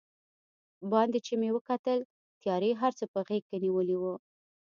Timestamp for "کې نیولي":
3.49-3.95